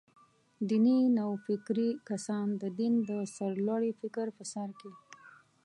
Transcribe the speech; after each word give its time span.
دیني 0.69 0.97
نوفکري 1.17 1.89
کسان 2.09 2.47
«د 2.61 2.63
دین 2.79 2.93
د 3.09 3.11
سرلوړۍ» 3.35 3.91
فکر 4.01 4.27
په 4.37 4.43
سر 4.53 4.69
کې. 4.79 4.91